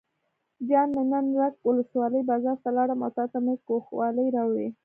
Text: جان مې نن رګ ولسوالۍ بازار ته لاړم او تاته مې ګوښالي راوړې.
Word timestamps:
جان 0.69 0.87
مې 0.95 1.03
نن 1.11 1.25
رګ 1.39 1.53
ولسوالۍ 1.67 2.21
بازار 2.29 2.57
ته 2.63 2.69
لاړم 2.77 2.99
او 3.05 3.11
تاته 3.17 3.37
مې 3.45 3.53
ګوښالي 3.67 4.25
راوړې. 4.35 4.67